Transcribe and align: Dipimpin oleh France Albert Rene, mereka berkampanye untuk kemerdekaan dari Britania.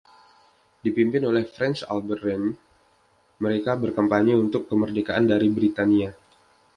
Dipimpin 0.83 1.21
oleh 1.31 1.43
France 1.53 1.81
Albert 1.93 2.21
Rene, 2.25 2.49
mereka 3.43 3.71
berkampanye 3.83 4.33
untuk 4.43 4.61
kemerdekaan 4.69 5.25
dari 5.31 5.47
Britania. 5.57 6.09